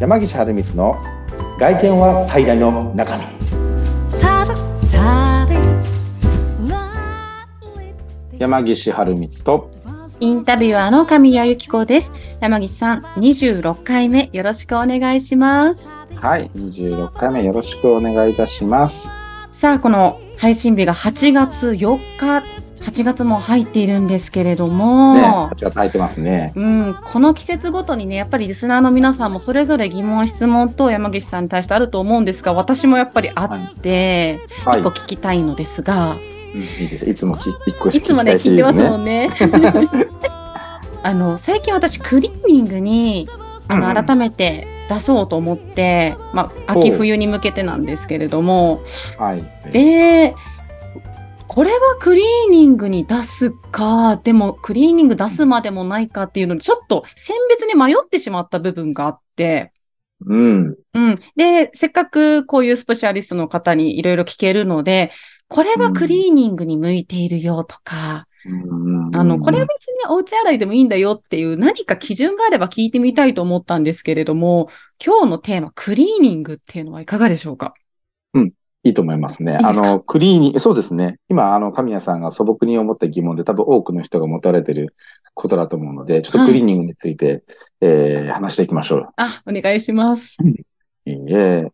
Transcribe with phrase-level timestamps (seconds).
[0.00, 0.96] 山岸春光の
[1.58, 3.24] 外見は最大の中身
[8.38, 9.70] 山岸春光と
[10.20, 12.12] インタビュアーの神谷由紀子です。
[12.40, 15.92] 山岸さん、26回目よろしくお願いします。
[16.16, 19.06] はい26回目よろしくお願いいたします
[19.52, 22.55] さあ、この配信日が8月4日、
[22.86, 25.22] 8月も入っているんですけれども、ね。
[25.22, 26.52] 8月入ってますね。
[26.54, 34.80] うん、この季節ごとにね、やっぱりリスナーの皆さんもそれぞれ疑問、質問と山岸さんに対してあると思うんですが、私もやっぱりあって、はい。
[34.80, 36.36] 一個聞きたいのですが、うん
[36.80, 37.08] いいです。
[37.10, 39.30] いつもき一個いつもね、聞いてますもんね。
[41.02, 43.28] あの、最近私、クリーニングに、
[43.68, 48.80] あの、改めて出そうと思って、まあ、秋冬に向けてなんですけれども、
[49.18, 49.44] はい。
[49.72, 50.34] で、
[51.56, 59.72] これはクリーニングに出すか、でもクリーニング出すまでもないかっていうので、ちょっと選別に迷ってしまった部分があって、
[60.26, 60.76] うん。
[60.92, 61.18] うん。
[61.34, 65.12] で、せっかくこういうスペシャリストの方にいろいろ聞けるので、
[65.48, 68.26] これはクリーニングに向いているよとか、
[69.14, 74.68] あの、これは別にお家洗いでもいいんだよっていう何か基準があれば聞いてみたいと思ったんですけれども、
[75.02, 77.72] 今日のテーマ、クリーニングっていうのはいかがでしょうか？
[78.86, 79.52] いいと思いますね。
[79.52, 79.88] いいですか？
[79.88, 81.18] あの、クリーニング、そうですね。
[81.28, 84.94] 今、あの、神谷さんが素朴に思った疑問で多分多くの人が持たれてる
[85.34, 87.42] ことだと思うので、ちょっとクリーニングについて、
[87.80, 89.08] えー話していきましょう。
[89.16, 90.36] あ、お願いします。
[91.04, 91.72] いいえ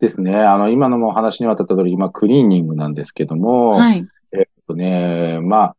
[0.00, 0.36] ですね。
[0.36, 4.06] あの、今のもお話にわたった通り、今、クリーニングなんですけども、はい。
[4.32, 5.76] えっとね、まあ、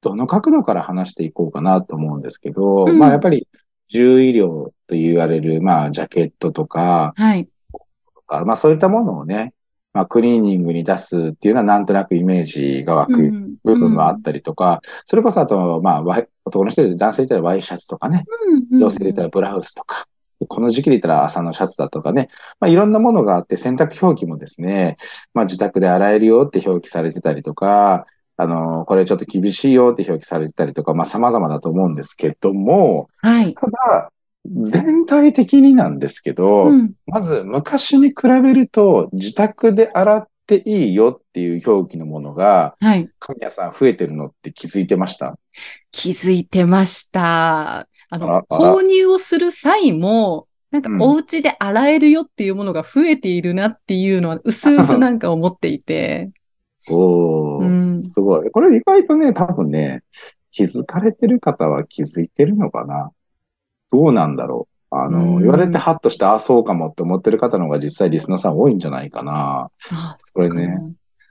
[0.00, 3.48] どの角度から話していこうかなと思うんですけど、うんまあ、やっぱり、
[3.90, 7.48] 重医療と言われる、まあ、ジャケットとか、はい。
[7.72, 7.80] と
[8.26, 9.52] か、まあ、そういったものをね、
[9.98, 16.02] まあ、クリーニングに出すっていうのは、なんとなくイメージが湧くん部分があったりとか、それこそあと、まあ、
[16.44, 18.24] 男の人で男性で言ったらワイシャツとかね、
[18.70, 20.06] うん女性で言ったらブラウスとか、
[20.46, 22.28] この時期で言ったら朝のシャツだとかね、
[22.60, 24.98] まあ、いろんなものがあって洗濯表記もですね、
[25.34, 28.06] まあ、自宅で洗えるよって表記されてたりとか、
[28.36, 33.52] あの、これちょっと厳しいよって表記されてたりとか、まあ、様々だと思うんですけども、はい。
[33.54, 34.12] ただ、
[34.50, 36.92] 全体的になんですけど、うん。
[37.06, 43.08] まず昔に比べると自宅で洗っていいよっていう表記のものが、はい。
[43.18, 45.38] 神谷さん増えてるのって気づいてました？
[45.92, 47.88] 気づいてました。
[48.10, 56.30] あの、あら購入をする際も、なんかうんお家で洗えるよっていうものが増えているなっていうのは、うすうすなんか思っていて。
[56.90, 58.10] おー、うん。
[58.10, 58.50] すごい。
[58.50, 60.02] これ意外とね、多分ね、
[60.50, 63.10] 気づかれてる方は気づいてるのかな
[63.90, 69.70] どうなんだろうあうの、ん言われてハッとして、あ、そうかもって思ってる方の方が実際リスナーさん多いんじゃないかな。
[69.92, 70.74] あ、これね。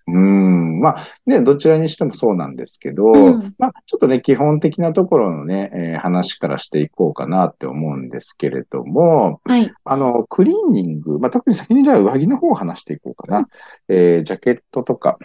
[0.10, 0.80] うん。
[0.80, 9.70] まあ、ね、どちらにしてもそうなんですけど、うんまあ、ちょっとね、基本的なところのね、えー話からしていこうかなって思うんですけれども、はい。
[9.84, 13.50] あの、クリーニング、まあ、特に先にじゃあ上着の方を話していこうかな。
[13.90, 15.18] えージャケットとか、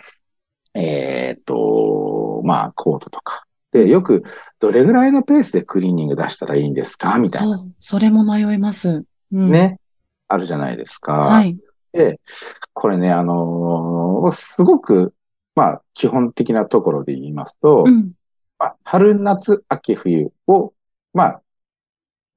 [0.75, 3.45] えっと、まあ、コートとか。
[3.73, 4.23] で、よく、
[4.61, 7.19] どれぐらいのペースでクリーニング出したらいいんですか？
[7.19, 7.57] みたいな。
[7.59, 7.73] そう。
[7.79, 9.05] それも迷います。
[9.33, 9.51] うん。。
[9.51, 9.79] ね。
[10.29, 11.13] あるじゃないですか。
[11.13, 11.59] はい。
[11.93, 12.21] で、
[12.73, 15.15] これね、あのーすごく、
[15.55, 18.13] まあ、基本的なところで言いますと、うん。
[18.59, 20.73] まあ、春、夏、秋、冬を、
[21.13, 21.43] まあ、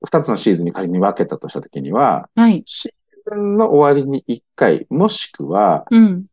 [0.04, 2.64] 二つのシーズンに仮に分けたとしたときには、はい。
[2.66, 2.92] シー
[3.32, 6.26] ズンの終わりに一回、もしくは、うん。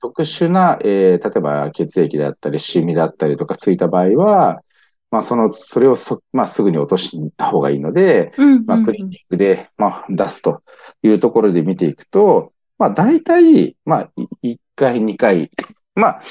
[0.00, 4.62] 特殊な、えー例えば血液だったり、シミだったりとかついた場合は、
[5.10, 8.64] まあ、その、それをそ、まあ、すぐに落としに行った方がいいので、うん。
[8.64, 10.62] まあ、クリニックで、まあ、出すと
[11.02, 14.12] いうところで見ていくと、まあ、大体、まあ、
[14.42, 15.50] 1回、2回、
[15.94, 16.22] まあ、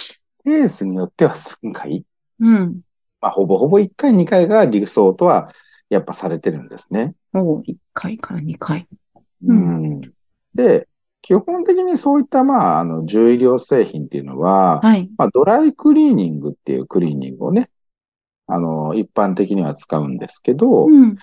[0.45, 2.05] ケースによっては3回、
[2.39, 2.81] うん。
[3.21, 5.53] まあ、ほぼほぼ1回、2回が理想とは、
[5.89, 7.15] やっぱされてるんですね。
[7.33, 8.87] お1回から2回。
[9.15, 10.01] ううんん。
[10.53, 10.87] で、
[11.21, 15.09] 基本的にそういった、まあ、あの、重医療製品っていうのは、はい。
[15.17, 17.69] まあ、ドライクリーニングっていうクリーニングをね、
[18.47, 21.15] あの、一般的には使うんですけど、うん。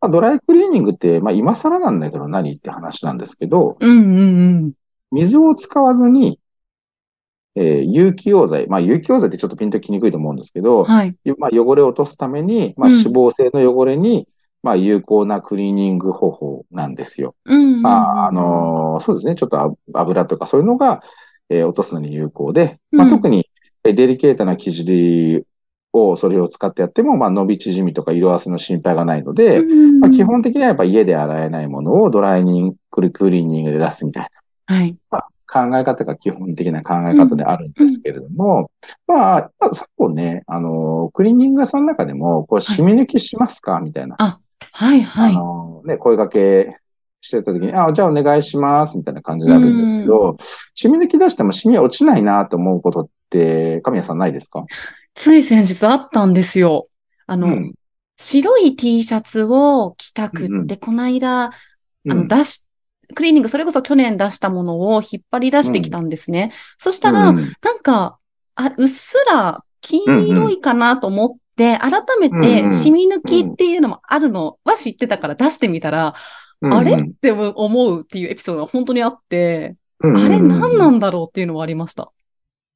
[0.00, 4.22] まあ、ドライクリーニングって、まあ、今更なんだけど何って話なんですけど、うんうんう
[4.68, 4.72] ん。
[5.12, 6.40] 水を使わずに、
[7.54, 11.14] えー有機溶剤、まあ、有機溶剤ってちょっとピンときにくいと思うんですけど、はい。
[11.24, 14.26] よまあ、汚れを落とすために、まあ、うん脂肪性の汚れに、
[14.62, 17.34] まあ、有効なクリーニング方法なんですよ。
[17.44, 17.82] うんうんうん。
[17.82, 21.02] まあ、あのーそうですね、ちょっとあ油とかそういうのが、
[21.48, 23.48] えー落とすのに有効で、まあ、うん特に
[23.84, 25.44] えーデリケートな生地
[25.92, 34.28] を、それを使ってやっても、まあ、伸び縮みとか色あせの心配がないので、うんまあ、基本的にはやっぱ家で洗えないものをドライニング、クリクリーニングで出すみたい
[34.66, 34.96] はい。
[35.10, 38.70] な考え方が基本的な考え方であるんですけれども、
[39.06, 44.40] まあ、まあ昨今ね、あの、クリーニング屋さんの中でも、こう、染み抜きしますかみたいな。
[44.72, 45.32] はいはい。
[45.32, 46.78] あの、ね、声掛け
[47.20, 50.36] してた時に、あ、じゃあお願いします、みたいな感じになるんですけど、
[50.74, 54.64] シミ抜き出してもシミは落ちないなと思うことって、神谷さんないですか？
[55.14, 56.88] つい先日あったんですよ。
[57.26, 57.72] あの、うん。
[58.16, 61.50] 白い T シャツを着たくって、うんうんこの間、あ
[62.04, 62.66] の、うん出し、
[63.14, 66.52] クリーニング、それこそ去年出したものを引っ張り出してきたんですね。
[66.78, 68.18] そしたら、うんなんか、
[68.54, 76.14] あ、うっすら金色いかなと思って、改めてんシミ抜きっていうのもあるのは知ってたから出してみたら、
[76.60, 76.94] うんあれ？
[76.94, 82.10] って思うっていうエピソードが本当にあって、うんうんあれ何なんだろうっていうのはありました。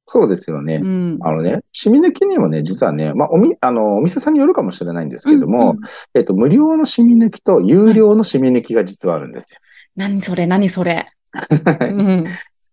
[0.05, 0.79] そうですよね。
[0.81, 1.17] うん。
[1.19, 5.83] あのね、シミ抜きにもね、実はね、まあ、おみ、あの、お店さんによるかもしれないんですけども、うんうん
[6.13, 9.59] えっと、無料のシミ抜きと有料のシミ抜きが実はあるんですよ。
[9.97, 11.07] 何それ、何それ？
[11.81, 12.25] うん。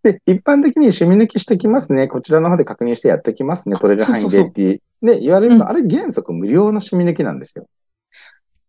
[0.04, 2.08] で、一般的にシミ抜きしてきますね。
[2.08, 3.76] こちらの方で確認してやってきますね。
[3.76, 7.66] あ取れる範囲でってね、言われるの、うんあれ原則無料のシミ抜きなんですよ。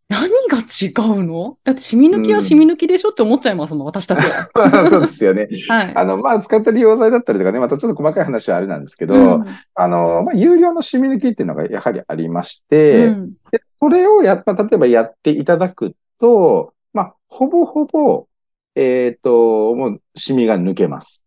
[0.07, 1.57] 何が違うの？
[1.65, 4.49] だって、シミ抜きはシミ抜きでしょって思っちゃいますもん、私たちは。
[4.89, 5.49] そうですよね。
[5.67, 5.91] はい。
[5.93, 18.27] あの、まあ、使った利用剤だったりとかね、またちょっと細かい話はあれなんですけど、うんあの、まあ、有料のシミ抜きっていうのがやはりありまして、うんでそれをやっぱ、例えばやっていただくと、まあ、ほぼほぼ、
[18.75, 21.24] えっと、もう、シミが抜けます。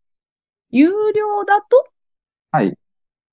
[0.70, 1.86] 有料だと？
[2.52, 2.76] はい。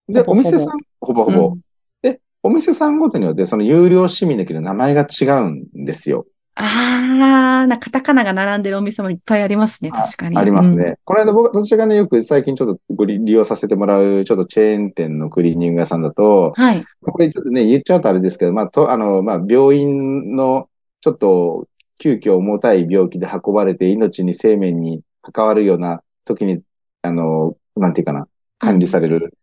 [0.07, 0.67] で、お店さん、
[1.01, 1.47] ほぼほぼ。
[1.49, 1.61] うん
[2.01, 6.27] で、お店さんごとによって、その有料シミ抜きの名前が違うんですよ。
[6.53, 10.37] あー、な、カタカナが並んでるお店もいっぱいありますね、確かに。
[10.37, 10.97] ありますね。
[11.03, 16.85] この間僕、私がね、よく最近ちょっとご利利用させてもらう、ちょっとチェーン店のクリーニング屋さんだとうん。、はい。
[17.01, 20.69] これちょっとね、言っちゃうとあれですけど、まあ、と、あの、まあ、病院の、
[21.01, 21.67] ちょっと、
[21.97, 26.61] 急遽重たい病気で運ばれて、命に生命に関わるような時に、
[27.05, 28.27] あの、なんていうかな、
[28.59, 29.37] 管理される、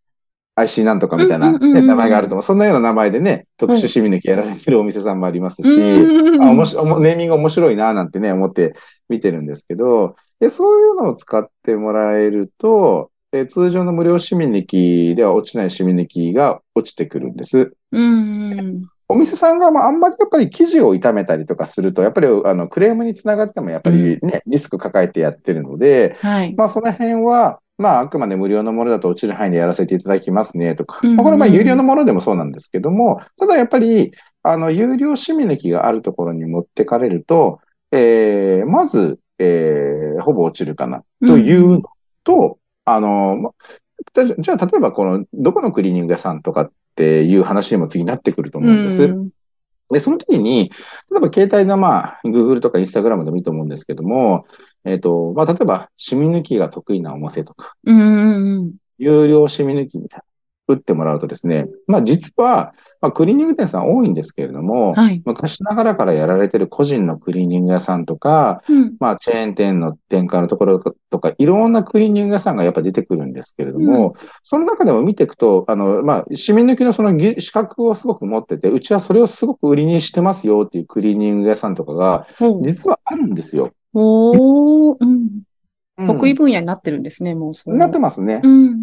[0.54, 2.44] IC なんとかみたいな、ね名前があると思う。
[2.44, 8.74] そんなような名前でね、特殊シミ抜きやられてるお店さんもありますし、うんあ、おもし、ネーミング面白いな、なんてね、思って
[9.08, 17.72] 見てるんですけど、で、そういうのを使ってもらえると、え通常の無料シミ抜きでは落ちないシミ抜きが落ちてくるんです。
[17.90, 18.82] うん。
[19.12, 26.54] お店さんが、まあ、あんまりやっぱり生地を傷めたりとかすると、やっぱりあのクレームにつながってもやっぱりね、リスク抱えてやってるので、はい。
[26.54, 31.00] まあ、その辺は、まあ、あくまで無料のものだと落ちる範囲でやらせていただきますね、とか。
[31.02, 34.12] うんうんまあこれはまあ、有料のものでもそうなんですけども、ただやっぱり、
[34.42, 37.60] あの、有料シミ抜きがあるところに持ってかれると、
[37.90, 41.82] えー、まず、えー、ほぼ落ちるかな、というの
[42.24, 43.50] と、あの、ま
[44.14, 49.04] じゃじゃあ、例えば、この、どこのクリーニング屋さんとかっていう話にも次なってくると思うんです。
[49.04, 49.30] うん。
[49.90, 50.70] で、その時に、
[51.10, 54.46] 例えば携帯のまあ、Google とか Instagram でもいいと思うんですけども、
[54.84, 58.72] えっ、と、まあ、例えば、シミ抜きが得意なお店とか、うんうん。
[58.98, 60.24] 有料シミ抜きみたいな、
[60.68, 65.20] 打ってもらうとですね、まあ、実は、まあ、クリーニング店さん多いんですけれども、はい。
[65.24, 70.78] 昔ながらからやられてる個人のクリーニング屋さんとか、うんまあ、チェーン店の展開のところ
[71.10, 74.14] とか、いろんなクリーニング屋さんがやっぱ出てくるんですけれども、
[74.44, 82.28] その中でも見ていくと、あの、まあ、シミ抜きのそのぎ資格をすごく持ってて、うちはそれをすごく売りにしてますよっていうクリーニング屋さんとかが、
[82.62, 83.72] 実はあるんですよ。
[83.94, 85.10] おー、うん。
[85.10, 85.42] うん
[86.06, 87.76] 得意分野になってるんですね、もうそう。
[87.76, 88.40] なってますね。
[88.42, 88.81] うん。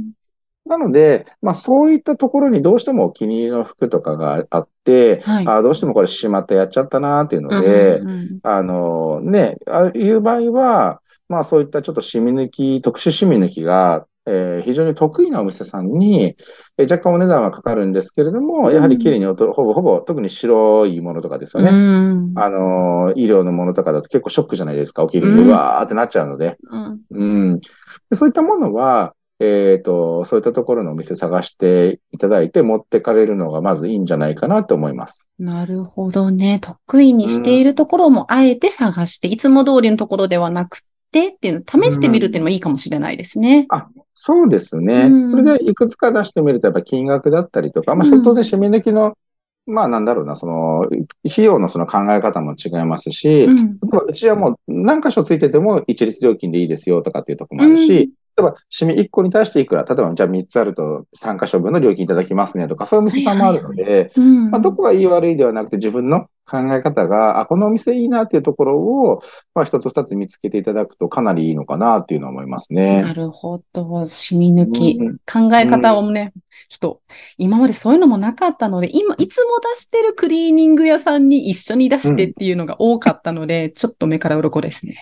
[0.70, 5.48] なので、まあそういったところにどうしてもお気に入りの服とかがあって、はい。
[5.48, 16.36] あどうしてもこれしまったやっちゃったなっていうので、うんうんあのね、ああいう場合は、まあそういったちょっとシミ抜き、特殊シミ抜きが、えー非常に得意なお店さんに、
[16.78, 21.72] えー若干お値段はかかるんですけれども、やはり綺麗に音、ほぼほぼ、特に白いものとかですよね。
[21.72, 22.34] うん。
[22.36, 25.04] あの医療のものとかだと結構ショックじゃないですか。
[25.08, 26.58] 起きるうんうわーってなっちゃうので。
[26.70, 27.24] うんう
[27.56, 27.60] ん。
[27.60, 27.70] で
[28.16, 35.30] そういったものは、えっと、そういったところのお店探していただいて持ってかれるのがまずいいんじゃないかなと思います。
[35.40, 36.60] なるほどね。
[36.62, 40.82] 得意にしているところもあえて探して、いつも通りのところではなく
[41.12, 43.68] てっていうのを試してみるっていうのもいいかもしれないですね。
[44.14, 45.06] そうですね。
[45.06, 49.18] うんそれでいくつか出してみると、やっぱ金額だったりとか、まあ、うん当然、締め抜きの、
[49.66, 50.86] まあ、なんだろうな、その、
[51.26, 53.80] 費用のその考え方も違いますし、うん。
[54.08, 64.50] うちはもう何箇所ついてても一律料金でいいですよとかっていうところもあるし、例えば、シミ1個に対していくら、例えば、じゃあ3つあると3箇所分の料金いただきますねとか、そういうお店さんもあるので、うん。
[64.50, 69.22] まあ、どこがいい悪いではなくて、自分の考え方が、あ、このお店いいなっていうところを、
[69.54, 73.02] まあ、一つ二つ見つけていただくとかなりいいのかなっていうのは思いますね。
[73.02, 74.08] なるほど。
[74.08, 74.98] 染み抜き。
[75.00, 76.34] うん考え方をね、
[76.70, 77.02] ちょっと、
[77.38, 84.98] 今までそういうのもなかったので、今、いつも出してるクリーニング屋さんに一緒に出してっていうのが多かったので、ちょっと目から鱗ですね。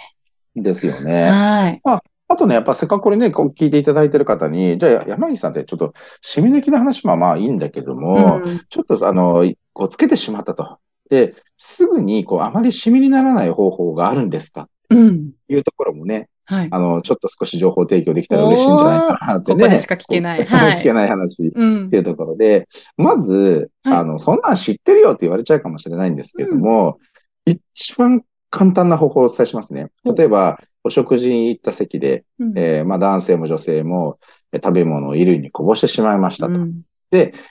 [0.56, 1.30] ですよね。
[1.30, 1.82] はい。
[1.84, 2.02] あ
[2.36, 10.78] とね、やっぱせっかくこれね、こう聞いていただいてる方に、じゃあ山岸さんってちょっと、シミ抜きの話はまあいいんだけども、うんちょっとあの、こうつけてしまったと。
[11.10, 14.64] で、すぐにこう、あまりシミにならない方法があるんですか？
[14.64, 15.32] っうん。
[15.50, 16.68] いうところもね、はい。
[16.72, 19.64] あの、ちょっと少し情報提供できたら嬉しいんじゃないかなってね。
[19.64, 21.98] ここでしか聞けないはい聞けない話うんって。
[21.98, 22.68] いうところで、
[22.98, 27.00] まず、はいあの、そんなん知ってるよって言われちゃうかもしれないんですけれども、
[27.46, 29.90] 一番簡単な方法をお伝えしますね。
[30.06, 34.20] 例えば、お食事に行った席で、うんえーまあ男性も女性も
[34.54, 36.54] えー食べ物を衣類にこぼしてしまいましたと。
[36.54, 36.82] うん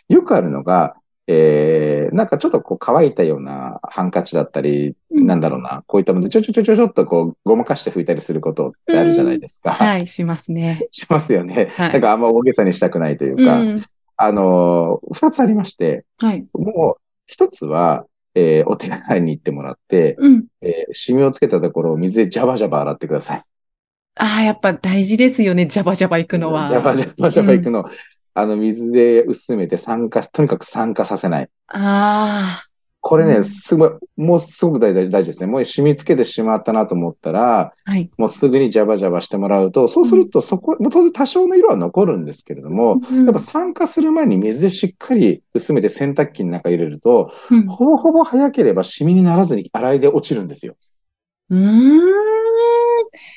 [0.08, 9.72] よくあるのが、えーなんかちょっとこう乾いたようなハンカチだったり、うんなんだろうな、こういったものでちょちょちょちょちょっとこうごまかして拭いたりすることってあるじゃないですか。
[9.72, 10.86] はい、しますね。
[10.92, 11.68] しますよね。
[11.76, 13.82] はいなんかあんま大げさにしたくないといううか、ん。
[14.18, 16.46] あのー二つありまして、はい。
[16.54, 20.44] もう一つは、えーお手洗いに行ってもらって、うん。
[20.60, 23.44] えーシミをつけたところを水でジャバジャバ洗ってください。
[24.14, 25.66] ああ、やっぱ大事ですよね。
[25.66, 26.68] ジャバジャバ行くのは。
[26.68, 27.90] ジャバジャバジャバ行くの。
[28.34, 31.50] あの、水で薄めて酸化、とにかく酸化させない。
[31.68, 32.62] あ
[33.08, 35.46] これね、うんすごい、もうすごく大事大事ですね。
[35.46, 37.74] もう染みつけてしまったなと思ったら、あ。
[37.84, 38.10] はい。
[38.18, 50.74] もうすぐにジャバジャバしてもらうと、そうするとそこ、もう当然多少の色は残るんですけれども、うんやっぱ酸化する前に水でしっかり薄めて洗濯機の中入れると、うんほぼほぼ早ければシミにならずに洗いで落ちるんですよ。
[51.50, 52.00] うー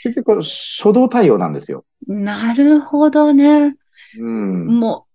[0.01, 1.85] 結局、初動対応なんですよ。
[2.11, 2.23] ん。
[2.23, 3.75] なるほどね。
[4.17, 4.65] うん。
[4.65, 5.08] もう、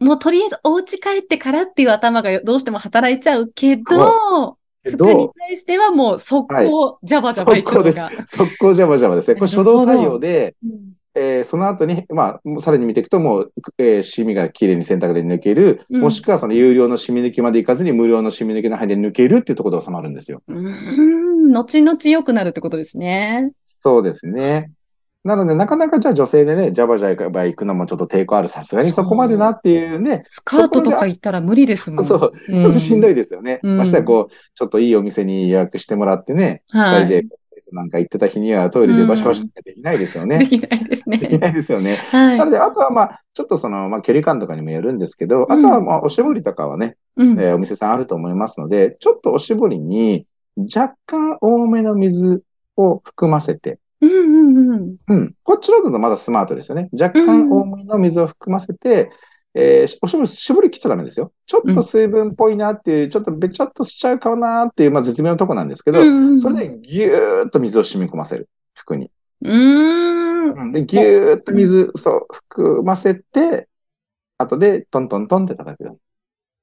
[0.00, 8.00] もうとりあえずお家帰ってからっていう頭がどうしても働いちゃうけど、け服にど、対してはもう速はい攻、ジャバジャバ行速攻です。
[8.36, 9.34] 速攻ジャバジャバですね。
[9.34, 10.70] これ初動対応で、うん
[11.14, 20.40] えーその後に、まあ、さらに見ていくと、もう、えー、シミがきれいに洗濯で抜ける、うんもしくはその有料のシミ抜きまでいかずに無料のシミ抜きの範囲で抜けるっていうところで収まるんですよ。
[20.46, 23.50] うーん、後々良くなるってことですね。
[23.82, 24.70] そうですね。
[25.22, 28.48] なので、なかなかじゃあ女性でね、ジャバジャバ行くのもちょっと抵抗ある。
[28.48, 32.04] さすがにそこまでなっていうね、スカートとか行ったら無理ですもん。
[32.04, 33.60] そう、ちょっとしんどいですよね。
[33.62, 37.02] うんましてやこう、ちょっといいお店に予約してもらってね、はい。
[37.02, 37.36] 二人で
[37.72, 40.38] なんか行ってた日にはトイレでバシャバシできないですよね。
[40.38, 41.38] できないですできね。
[41.38, 41.96] ないですよね。
[41.96, 42.50] はいなの。
[42.50, 50.26] で、あとはまあ、ちょっとその、まあ、距離感とかにもよるんですけど、うんあとはまあ、おしぼりとかはね、うんえーお店さんあると思いますので、ちょっとおしぼりに
[50.74, 52.42] 若干多めの水
[52.76, 54.96] を含ませて、うんうんうん。
[55.08, 55.34] うん。
[55.42, 56.88] こちらだとまだスマートですよね。
[56.92, 59.10] 若干多めの水を含ませて、
[59.54, 61.32] えーおしぼり、絞り切っちゃダメですよ。
[61.46, 68.48] ちょっと水分っぽいなっていう、ちょっとべちゃっとしちゃうかなっていう、まあ絶妙なとこなんですけど、うんうんうんそれでぎゅーっと水を染み込ませる。
[68.74, 69.10] 服に。
[69.42, 70.50] うーん。
[70.52, 73.68] うんで、ぎゅーっと水、そう、含ませて、
[74.38, 75.98] 後でトントントンって叩くよ。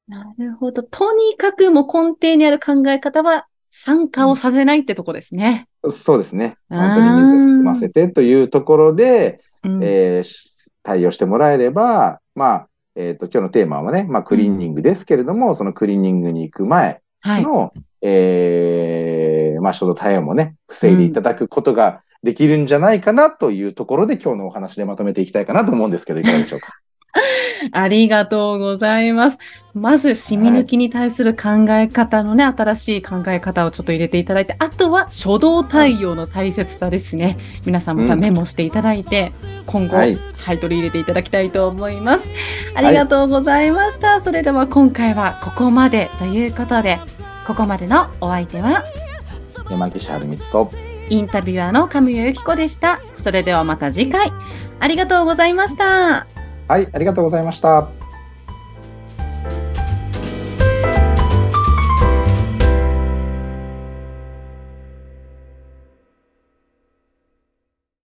[0.08, 0.84] なるほど。
[0.84, 5.68] とにかくもう根底にある考え方は参加をさせないってとこですね。
[5.92, 6.56] そうですね。
[6.70, 17.44] 本当に水を含ませてというところで、うんえーし対応してもらえれば、まあ、えっと、今日のテーマはね、まあ、クリーニングですけれども、そのクリーニングに行く前はい。
[17.44, 26.74] の、えーまあ、初動対応もね、防いでいただくことができるんじゃないかなというところで、今日のお話でまとめていきたいかなと思うんですけど、いかがでしょうか？
[27.72, 29.38] ありがとうございます。
[29.74, 37.38] まず、シミ抜きに対する考え方のね、新しい考え方をちょっと入れていただいて、あとは初動対応の大切さですね。
[37.66, 39.32] 皆さんまたメモしていただいて、
[39.68, 40.18] 今後、ははいい、
[40.58, 42.30] 取り入れていただきたいと思います。
[42.74, 44.20] ありがとうございました。
[44.20, 47.00] それでは今回はここまでということで、
[47.46, 48.84] ここまでのお相手は、
[49.70, 50.70] 山岸春光と、
[51.10, 53.00] インタビュアーの神谷由紀子でした。
[53.20, 54.32] それではまた次回、
[54.80, 56.37] ありがとうございました。
[56.68, 57.97] はい、ありがとうございました。